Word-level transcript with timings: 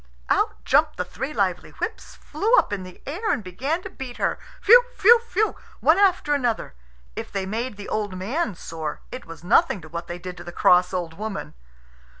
Out 0.31 0.63
jumped 0.65 0.97
the 0.97 1.05
three 1.05 1.31
lively 1.31 1.69
whips, 1.73 2.15
flew 2.15 2.55
up 2.55 2.73
in 2.73 2.81
the 2.81 2.99
air, 3.05 3.31
and 3.31 3.43
began 3.43 3.83
to 3.83 3.89
beat 3.91 4.17
her 4.17 4.39
phew! 4.59 4.83
phew! 4.95 5.19
phew! 5.27 5.55
one 5.79 5.99
after 5.99 6.33
another. 6.33 6.73
If 7.15 7.31
they 7.31 7.45
made 7.45 7.77
the 7.77 7.87
old 7.87 8.17
man 8.17 8.55
sore, 8.55 9.01
it 9.11 9.27
was 9.27 9.43
nothing 9.43 9.79
to 9.81 9.89
what 9.89 10.07
they 10.07 10.17
did 10.17 10.37
to 10.37 10.43
the 10.43 10.51
cross 10.51 10.91
old 10.91 11.13
woman. 11.19 11.53